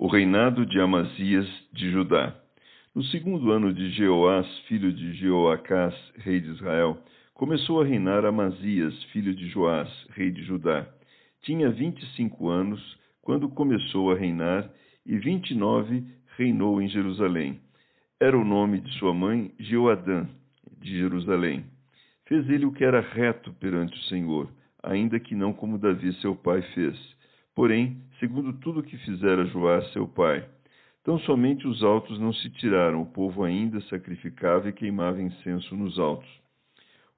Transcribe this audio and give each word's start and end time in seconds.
o 0.00 0.06
reinado 0.06 0.64
de 0.64 0.80
Amazias 0.80 1.44
de 1.72 1.90
Judá. 1.90 2.32
No 2.94 3.02
segundo 3.02 3.50
ano 3.50 3.74
de 3.74 3.90
Jeoás, 3.90 4.46
filho 4.68 4.92
de 4.92 5.12
Jeoacás, 5.14 5.92
rei 6.18 6.38
de 6.38 6.50
Israel, 6.50 7.02
começou 7.34 7.82
a 7.82 7.84
reinar 7.84 8.24
Amazias, 8.24 8.94
filho 9.12 9.34
de 9.34 9.48
Joás, 9.48 9.88
rei 10.10 10.30
de 10.30 10.44
Judá. 10.44 10.86
Tinha 11.42 11.68
vinte 11.70 12.00
e 12.00 12.06
cinco 12.14 12.48
anos 12.48 12.80
quando 13.22 13.48
começou 13.48 14.12
a 14.12 14.16
reinar, 14.16 14.70
e 15.04 15.18
vinte 15.18 15.50
e 15.50 15.56
nove 15.56 16.04
reinou 16.36 16.80
em 16.80 16.88
Jerusalém. 16.88 17.58
Era 18.20 18.38
o 18.38 18.44
nome 18.44 18.80
de 18.80 18.92
sua 19.00 19.12
mãe 19.12 19.50
Jeoadã, 19.58 20.28
de 20.80 20.96
Jerusalém. 20.96 21.64
Fez 22.28 22.48
ele 22.48 22.66
o 22.66 22.72
que 22.72 22.84
era 22.84 23.00
reto 23.00 23.52
perante 23.54 23.98
o 23.98 24.04
Senhor, 24.04 24.48
ainda 24.80 25.18
que 25.18 25.34
não 25.34 25.52
como 25.52 25.76
Davi 25.76 26.12
seu 26.20 26.36
pai 26.36 26.62
fez 26.72 27.17
porém, 27.58 27.96
segundo 28.20 28.52
tudo 28.52 28.78
o 28.78 28.82
que 28.84 28.96
fizera 28.98 29.44
Joás 29.46 29.92
seu 29.92 30.06
pai. 30.06 30.48
Tão 31.02 31.18
somente 31.18 31.66
os 31.66 31.82
altos 31.82 32.16
não 32.20 32.32
se 32.32 32.48
tiraram, 32.50 33.02
o 33.02 33.06
povo 33.06 33.42
ainda 33.42 33.80
sacrificava 33.88 34.68
e 34.68 34.72
queimava 34.72 35.20
incenso 35.20 35.74
nos 35.74 35.98
altos. 35.98 36.28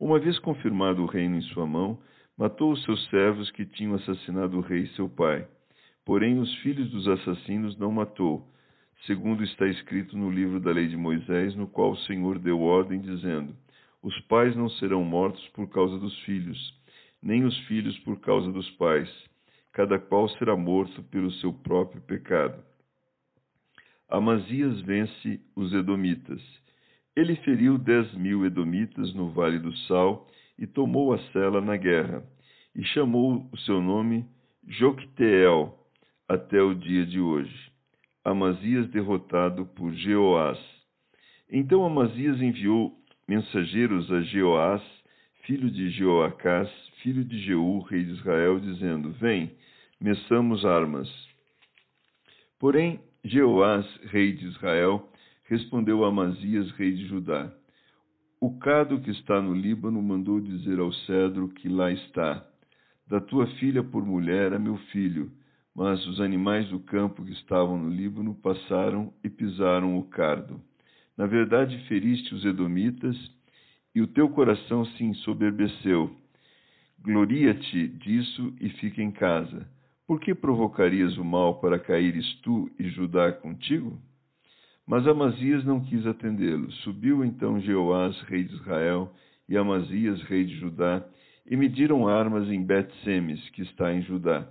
Uma 0.00 0.18
vez 0.18 0.38
confirmado 0.38 1.02
o 1.02 1.06
reino 1.06 1.36
em 1.36 1.42
sua 1.42 1.66
mão, 1.66 1.98
matou 2.38 2.72
os 2.72 2.82
seus 2.84 3.06
servos 3.10 3.50
que 3.50 3.66
tinham 3.66 3.92
assassinado 3.96 4.56
o 4.56 4.62
rei 4.62 4.86
seu 4.96 5.10
pai. 5.10 5.46
Porém, 6.06 6.38
os 6.38 6.54
filhos 6.62 6.90
dos 6.90 7.06
assassinos 7.06 7.76
não 7.76 7.92
matou, 7.92 8.48
segundo 9.04 9.44
está 9.44 9.66
escrito 9.66 10.16
no 10.16 10.30
livro 10.30 10.58
da 10.58 10.70
lei 10.70 10.88
de 10.88 10.96
Moisés, 10.96 11.54
no 11.54 11.66
qual 11.66 11.90
o 11.90 11.98
Senhor 11.98 12.38
deu 12.38 12.62
ordem, 12.62 12.98
dizendo: 12.98 13.54
Os 14.02 14.18
pais 14.20 14.56
não 14.56 14.70
serão 14.70 15.04
mortos 15.04 15.46
por 15.48 15.68
causa 15.68 15.98
dos 15.98 16.18
filhos, 16.20 16.74
nem 17.22 17.44
os 17.44 17.54
filhos 17.66 17.98
por 17.98 18.18
causa 18.20 18.50
dos 18.50 18.70
pais 18.70 19.29
cada 19.72 19.98
qual 19.98 20.28
será 20.30 20.56
morto 20.56 21.02
pelo 21.04 21.30
seu 21.32 21.52
próprio 21.52 22.00
pecado. 22.02 22.62
Amazias 24.08 24.80
vence 24.80 25.40
os 25.54 25.72
Edomitas. 25.72 26.42
Ele 27.14 27.36
feriu 27.36 27.78
dez 27.78 28.12
mil 28.14 28.44
Edomitas 28.44 29.14
no 29.14 29.30
Vale 29.30 29.58
do 29.58 29.76
Sal 29.86 30.26
e 30.58 30.66
tomou 30.66 31.12
a 31.12 31.18
cela 31.32 31.60
na 31.60 31.76
guerra, 31.76 32.22
e 32.74 32.84
chamou 32.84 33.48
o 33.52 33.58
seu 33.58 33.80
nome 33.80 34.26
Jocteel 34.66 35.74
até 36.28 36.60
o 36.62 36.74
dia 36.74 37.06
de 37.06 37.20
hoje. 37.20 37.70
Amazias 38.24 38.88
derrotado 38.88 39.64
por 39.66 39.92
Jeoás. 39.92 40.58
Então 41.50 41.84
Amazias 41.84 42.40
enviou 42.40 42.94
mensageiros 43.26 44.10
a 44.12 44.20
Jeoás, 44.22 44.82
filho 45.42 45.70
de 45.70 45.90
Jeoacás, 45.90 46.68
filho 47.02 47.24
de 47.24 47.38
Jeú, 47.40 47.80
rei 47.80 48.04
de 48.04 48.12
Israel, 48.12 48.60
dizendo: 48.60 49.10
Vem, 49.12 49.50
meçamos 50.00 50.64
armas. 50.64 51.08
Porém, 52.58 53.00
Jeoás, 53.24 53.86
rei 54.04 54.32
de 54.32 54.46
Israel, 54.46 55.10
respondeu 55.44 56.04
a 56.04 56.08
Amazias, 56.08 56.70
rei 56.72 56.92
de 56.92 57.06
Judá: 57.06 57.52
O 58.40 58.58
cado 58.58 59.00
que 59.00 59.10
está 59.10 59.40
no 59.40 59.54
Líbano 59.54 60.00
mandou 60.02 60.40
dizer 60.40 60.78
ao 60.78 60.92
cedro 60.92 61.48
que 61.48 61.68
lá 61.68 61.90
está: 61.90 62.46
Da 63.08 63.20
tua 63.20 63.46
filha 63.58 63.82
por 63.82 64.04
mulher 64.04 64.52
a 64.52 64.58
meu 64.58 64.76
filho. 64.92 65.32
Mas 65.74 66.04
os 66.06 66.20
animais 66.20 66.68
do 66.68 66.80
campo 66.80 67.24
que 67.24 67.32
estavam 67.32 67.78
no 67.78 67.88
Líbano 67.88 68.34
passaram 68.34 69.14
e 69.22 69.30
pisaram 69.30 69.96
o 69.96 70.04
cardo. 70.04 70.60
Na 71.16 71.26
verdade, 71.26 71.78
feriste 71.86 72.34
os 72.34 72.44
edomitas, 72.44 73.16
e 73.94 74.00
o 74.00 74.06
teu 74.06 74.28
coração 74.28 74.84
se 74.84 75.04
ensoberbeceu. 75.04 76.10
Gloria-te 77.02 77.88
disso 77.88 78.54
e 78.60 78.68
fica 78.70 79.02
em 79.02 79.10
casa 79.10 79.66
por 80.10 80.18
que 80.18 80.34
provocarias 80.34 81.16
o 81.18 81.24
mal 81.24 81.60
para 81.60 81.78
caíres 81.78 82.34
tu 82.42 82.68
e 82.76 82.88
Judá 82.88 83.30
contigo? 83.30 83.96
Mas 84.84 85.06
Amazias 85.06 85.64
não 85.64 85.78
quis 85.84 86.04
atendê-lo. 86.04 86.68
Subiu 86.82 87.24
então 87.24 87.60
Jeoás, 87.60 88.20
rei 88.22 88.42
de 88.42 88.52
Israel, 88.52 89.14
e 89.48 89.56
Amazias, 89.56 90.20
rei 90.22 90.42
de 90.42 90.56
Judá, 90.56 91.06
e 91.46 91.56
mediram 91.56 92.08
armas 92.08 92.48
em 92.48 92.60
Bet-Semes, 92.60 93.50
que 93.50 93.62
está 93.62 93.94
em 93.94 94.02
Judá. 94.02 94.48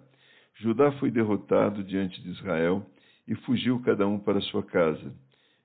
Judá 0.55 0.93
foi 0.93 1.11
derrotado 1.11 1.83
diante 1.83 2.23
de 2.23 2.29
Israel, 2.29 2.89
e 3.27 3.35
fugiu 3.35 3.81
cada 3.81 4.07
um 4.07 4.17
para 4.17 4.39
sua 4.39 4.63
casa. 4.63 5.13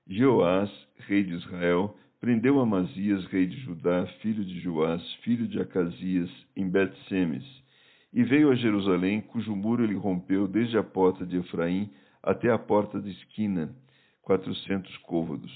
Jeoás, 0.05 0.69
rei 1.07 1.23
de 1.23 1.35
Israel, 1.35 1.95
prendeu 2.19 2.59
Amazias, 2.59 3.25
rei 3.25 3.45
de 3.45 3.57
Judá, 3.61 4.05
filho 4.21 4.43
de 4.43 4.59
Joás, 4.61 5.03
filho 5.23 5.47
de 5.47 5.59
Acasias, 5.59 6.29
em 6.55 6.69
Bet-Semes 6.69 7.65
e 8.15 8.23
veio 8.23 8.49
a 8.49 8.55
Jerusalém, 8.55 9.19
cujo 9.19 9.53
muro 9.53 9.83
ele 9.83 9.93
rompeu 9.93 10.47
desde 10.47 10.77
a 10.77 10.83
porta 10.83 11.25
de 11.25 11.35
Efraim 11.35 11.91
até 12.23 12.49
a 12.49 12.57
porta 12.57 12.97
de 13.01 13.11
esquina, 13.11 13.75
quatrocentos 14.23 14.95
côvados. 14.99 15.51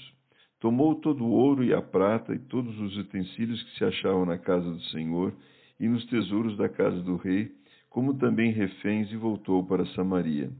Tomou 0.60 0.94
todo 0.96 1.24
o 1.24 1.30
ouro 1.30 1.64
e 1.64 1.72
a 1.72 1.80
prata 1.80 2.34
e 2.34 2.38
todos 2.38 2.78
os 2.78 2.98
utensílios 2.98 3.62
que 3.62 3.78
se 3.78 3.84
achavam 3.86 4.26
na 4.26 4.36
casa 4.36 4.70
do 4.70 4.82
Senhor 4.90 5.32
e 5.80 5.88
nos 5.88 6.04
tesouros 6.10 6.54
da 6.58 6.68
casa 6.68 7.00
do 7.00 7.16
rei, 7.16 7.50
como 7.88 8.18
também 8.18 8.52
reféns, 8.52 9.10
e 9.10 9.16
voltou 9.16 9.64
para 9.64 9.86
Samaria. 9.94 10.50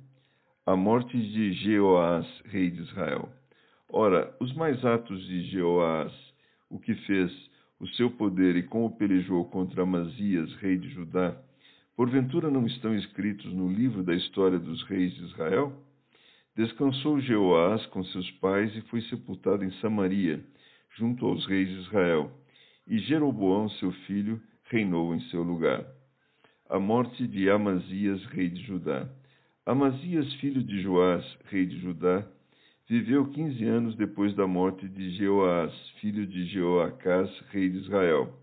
A 0.64 0.74
morte 0.74 1.14
de 1.14 1.52
Jeoás, 1.52 2.26
rei 2.46 2.70
de 2.70 2.80
Israel. 2.80 3.28
Ora, 3.92 4.34
os 4.40 4.52
mais 4.54 4.84
atos 4.84 5.20
de 5.26 5.42
Jeoás, 5.50 6.12
o 6.68 6.78
que 6.78 6.94
fez, 6.94 7.32
o 7.80 7.88
seu 7.88 8.10
poder 8.10 8.54
e 8.56 8.62
como 8.62 8.96
pelejou 8.96 9.44
contra 9.46 9.82
Amazias, 9.82 10.54
rei 10.56 10.78
de 10.78 10.88
Judá, 10.90 11.36
Porventura 11.96 12.50
não 12.50 12.66
estão 12.66 12.94
escritos 12.96 13.52
no 13.52 13.68
livro 13.70 14.02
da 14.02 14.14
história 14.14 14.58
dos 14.58 14.82
reis 14.84 15.12
de 15.12 15.24
Israel? 15.24 15.72
Descansou 16.56 17.20
Jeoás 17.20 17.84
com 17.86 18.02
seus 18.04 18.30
pais 18.32 18.74
e 18.74 18.80
foi 18.82 19.02
sepultado 19.02 19.64
em 19.64 19.70
Samaria, 19.80 20.42
junto 20.96 21.26
aos 21.26 21.44
reis 21.46 21.68
de 21.68 21.80
Israel. 21.80 22.32
E 22.86 22.98
Jeroboão, 23.00 23.68
seu 23.68 23.92
filho, 24.06 24.40
reinou 24.64 25.14
em 25.14 25.20
seu 25.28 25.42
lugar. 25.42 25.84
A 26.70 26.78
morte 26.78 27.26
de 27.26 27.50
Amazias, 27.50 28.24
rei 28.26 28.48
de 28.48 28.62
Judá. 28.62 29.06
Amazias, 29.66 30.32
filho 30.36 30.62
de 30.62 30.80
Joás, 30.80 31.24
rei 31.50 31.66
de 31.66 31.80
Judá, 31.80 32.26
viveu 32.90 33.24
quinze 33.26 33.64
anos 33.66 33.94
depois 33.94 34.34
da 34.34 34.48
morte 34.48 34.88
de 34.88 35.10
Jeoás, 35.10 35.72
filho 36.00 36.26
de 36.26 36.46
Jeoacás, 36.46 37.30
rei 37.52 37.68
de 37.68 37.78
Israel. 37.78 38.36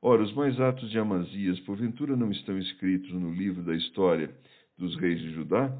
Ora, 0.00 0.22
os 0.22 0.32
mais 0.32 0.58
atos 0.58 0.90
de 0.90 0.98
Amazias, 0.98 1.60
porventura 1.60 2.16
não 2.16 2.30
estão 2.30 2.58
escritos 2.58 3.12
no 3.12 3.30
livro 3.30 3.62
da 3.62 3.74
história 3.76 4.34
dos 4.78 4.96
reis 4.96 5.20
de 5.20 5.34
Judá? 5.34 5.70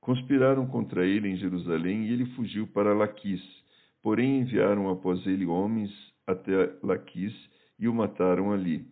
Conspiraram 0.00 0.66
contra 0.66 1.06
ele 1.06 1.28
em 1.28 1.36
Jerusalém 1.36 2.06
e 2.06 2.12
ele 2.12 2.26
fugiu 2.34 2.66
para 2.66 2.92
Laquis. 2.92 3.40
Porém 4.02 4.40
enviaram 4.40 4.90
após 4.90 5.24
ele 5.24 5.46
homens 5.46 5.92
até 6.26 6.72
Laquis 6.82 7.32
e 7.78 7.86
o 7.86 7.94
mataram 7.94 8.52
ali. 8.52 8.84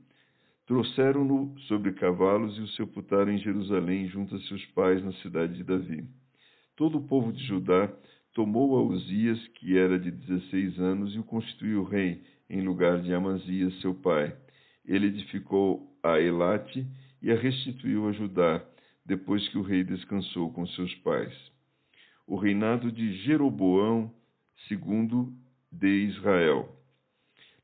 Trouxeram-no 0.69 1.59
sobre 1.63 1.95
cavalos 1.95 2.57
e 2.59 2.61
o 2.61 2.69
sepultaram 2.69 3.33
em 3.33 3.39
Jerusalém 3.39 4.07
junto 4.07 4.37
a 4.37 4.41
seus 4.43 4.65
pais 4.67 5.03
na 5.05 5.13
cidade 5.15 5.55
de 5.57 5.65
Davi. 5.65 6.05
Todo 6.77 6.99
o 6.99 7.09
povo 7.09 7.33
de 7.33 7.45
Judá 7.45 7.93
tomou 8.35 8.79
a 8.79 8.83
Uzias, 8.83 9.39
que 9.55 9.77
era 9.77 9.99
de 9.99 10.11
dezesseis 10.11 10.79
anos, 10.79 11.15
e 11.15 11.19
o 11.19 11.25
constituiu 11.25 11.85
rei, 11.85 12.23
em 12.49 12.63
lugar 12.63 13.01
de 13.01 13.13
Amazias, 13.13 13.79
seu 13.81 13.95
pai. 13.95 14.35
Ele 14.85 15.07
edificou 15.07 15.95
a 16.03 16.21
Elate 16.21 16.87
e 17.21 17.31
a 17.31 17.37
restituiu 17.37 18.09
a 18.09 18.13
Judá, 18.13 18.65
depois 19.05 19.47
que 19.49 19.59
o 19.59 19.63
rei 19.63 19.85
descansou 19.85 20.53
com 20.53 20.67
seus 20.67 20.95
pais. 20.97 21.33
O 22.27 22.37
reinado 22.37 22.91
de 22.91 23.15
Jeroboão 23.25 24.13
II 24.71 25.29
de 25.71 26.07
Israel. 26.07 26.69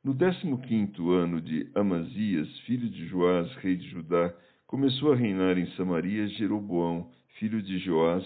No 0.02 0.14
décimo 0.14 0.58
quinto 0.62 1.10
ano 1.10 1.40
de 1.40 1.70
Amazias, 1.74 2.48
filho 2.60 2.88
de 2.88 3.06
Joás, 3.08 3.52
rei 3.56 3.76
de 3.76 3.88
Judá, 3.90 4.34
começou 4.66 5.12
a 5.12 5.16
reinar 5.16 5.58
em 5.58 5.66
Samaria 5.72 6.28
Jeroboão, 6.28 7.10
filho 7.38 7.60
de 7.62 7.78
Joás, 7.78 8.24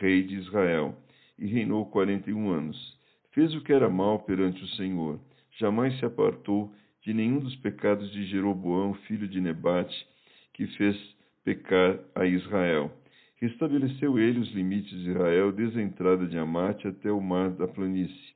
rei 0.00 0.22
de 0.22 0.36
Israel, 0.36 0.96
e 1.38 1.46
reinou 1.46 1.86
quarenta 1.86 2.30
e 2.30 2.34
um 2.34 2.50
anos. 2.50 2.98
Fez 3.32 3.54
o 3.54 3.62
que 3.62 3.72
era 3.72 3.88
mal 3.90 4.20
perante 4.20 4.62
o 4.62 4.68
Senhor, 4.68 5.18
jamais 5.58 5.98
se 5.98 6.04
apartou 6.04 6.72
de 7.02 7.12
nenhum 7.12 7.40
dos 7.40 7.54
pecados 7.56 8.10
de 8.12 8.26
Jeroboão, 8.26 8.94
filho 9.06 9.28
de 9.28 9.40
Nebate, 9.40 10.06
que 10.54 10.66
fez 10.68 10.96
pecar 11.44 11.98
a 12.14 12.24
Israel. 12.24 12.90
Restabeleceu 13.36 14.18
ele 14.18 14.40
os 14.40 14.50
limites 14.52 14.90
de 14.90 15.10
Israel, 15.10 15.52
desde 15.52 15.78
a 15.78 15.82
entrada 15.82 16.26
de 16.26 16.38
Amate 16.38 16.88
até 16.88 17.10
o 17.10 17.20
mar 17.20 17.50
da 17.50 17.68
planície, 17.68 18.34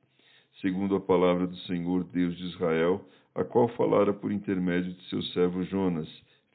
segundo 0.61 0.95
a 0.95 0.99
palavra 0.99 1.47
do 1.47 1.55
Senhor 1.61 2.03
Deus 2.03 2.37
de 2.37 2.45
Israel, 2.45 3.03
a 3.33 3.43
qual 3.43 3.67
falara 3.69 4.13
por 4.13 4.31
intermédio 4.31 4.93
de 4.93 5.03
seu 5.09 5.21
servo 5.23 5.63
Jonas, 5.63 6.07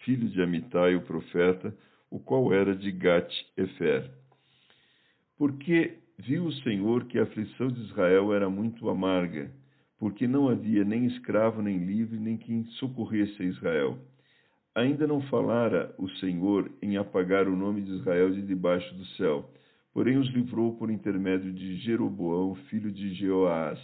filho 0.05 0.29
de 0.29 0.41
Amitai, 0.43 0.94
o 0.94 1.00
profeta, 1.00 1.76
o 2.11 2.20
qual 2.20 2.52
era 2.52 2.76
de 2.76 2.93
Gat-Efer. 2.93 4.11
Porque 5.37 5.99
viu 6.19 6.45
o 6.45 6.53
Senhor 6.53 7.05
que 7.05 7.19
a 7.19 7.25
aflição 7.25 7.69
de 7.69 7.81
Israel 7.83 8.33
era 8.33 8.49
muito 8.49 8.89
amarga, 8.89 9.51
porque 9.99 10.27
não 10.27 10.49
havia 10.49 10.85
nem 10.85 11.07
escravo 11.07 11.63
nem 11.63 11.79
livre, 11.79 12.19
nem 12.19 12.37
quem 12.37 12.65
socorresse 12.79 13.43
a 13.43 13.47
Israel. 13.47 13.99
Ainda 14.75 15.07
não 15.07 15.21
falara 15.23 15.95
o 15.99 16.09
Senhor 16.19 16.71
em 16.83 16.97
apagar 16.97 17.47
o 17.47 17.57
nome 17.57 17.83
de 17.83 17.93
Israel 17.93 18.31
de 18.31 18.43
debaixo 18.43 18.95
do 18.95 19.05
céu, 19.17 19.49
porém 19.93 20.19
os 20.19 20.29
livrou 20.29 20.77
por 20.77 20.91
intermédio 20.91 21.53
de 21.53 21.77
Jeroboão, 21.77 22.55
filho 22.69 22.91
de 22.91 23.15
Jeoás. 23.15 23.79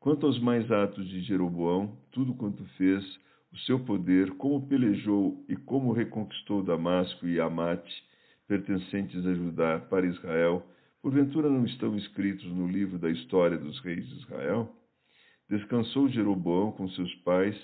Quanto 0.00 0.26
aos 0.26 0.38
mais 0.40 0.70
atos 0.70 1.08
de 1.08 1.20
Jeroboão, 1.22 1.96
tudo 2.10 2.34
quanto 2.34 2.64
fez, 2.76 3.04
o 3.52 3.58
seu 3.58 3.80
poder, 3.80 4.32
como 4.32 4.66
pelejou 4.66 5.44
e 5.48 5.56
como 5.56 5.92
reconquistou 5.92 6.62
Damasco 6.62 7.26
e 7.26 7.40
Amate, 7.40 8.04
pertencentes 8.46 9.24
a 9.26 9.34
Judá, 9.34 9.78
para 9.78 10.06
Israel, 10.06 10.64
porventura 11.02 11.48
não 11.48 11.64
estão 11.64 11.96
escritos 11.96 12.46
no 12.46 12.66
livro 12.66 12.98
da 12.98 13.10
história 13.10 13.56
dos 13.56 13.78
reis 13.80 14.06
de 14.08 14.16
Israel? 14.16 14.74
Descansou 15.48 16.08
Jeroboão 16.08 16.72
com 16.72 16.88
seus 16.90 17.14
pais, 17.16 17.56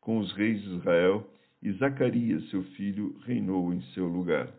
com 0.00 0.18
os 0.18 0.32
reis 0.32 0.60
de 0.62 0.76
Israel, 0.76 1.28
e 1.62 1.72
Zacarias, 1.72 2.48
seu 2.50 2.62
filho, 2.62 3.18
reinou 3.24 3.72
em 3.72 3.80
seu 3.94 4.06
lugar. 4.06 4.52